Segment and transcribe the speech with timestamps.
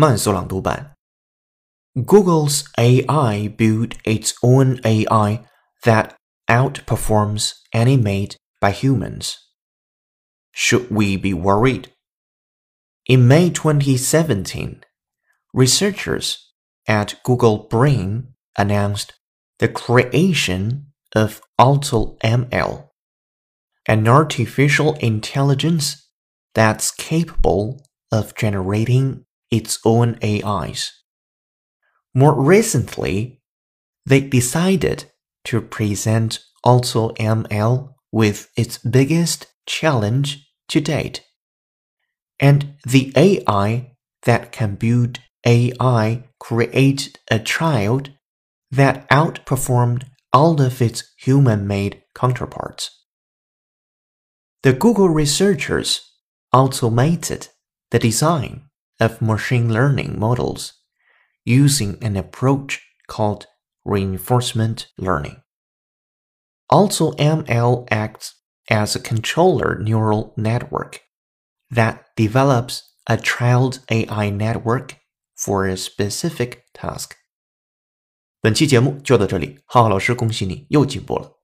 [0.00, 0.96] 慢速朗读版。
[1.94, 5.44] Google's AI built its own AI
[5.82, 6.14] that
[6.46, 9.36] outperforms any made by humans.
[10.52, 11.92] Should we be worried?
[13.06, 14.82] In May 2017,
[15.54, 16.52] researchers
[16.86, 19.14] at Google Brain announced
[19.58, 22.88] the creation of AutoML,
[23.86, 26.10] an artificial intelligence
[26.54, 27.80] that's capable
[28.12, 30.91] of generating its own AIs.
[32.13, 33.41] More recently,
[34.05, 35.05] they decided
[35.45, 41.23] to present AutoML with its biggest challenge to date.
[42.39, 43.91] And the AI
[44.23, 48.11] that can build AI created a child
[48.71, 52.89] that outperformed all of its human made counterparts.
[54.63, 56.01] The Google researchers
[56.53, 57.47] automated
[57.89, 58.69] the design
[59.01, 60.73] of machine learning models
[61.43, 63.47] using an approach called
[63.83, 65.41] reinforcement learning.
[66.71, 68.35] AutoML acts
[68.69, 71.01] as a controller neural network
[71.69, 74.95] that develops a child AI network
[75.35, 77.15] for a specific task。
[78.39, 81.40] 本期节目就到这里，浩浩老师，恭喜你又进步了。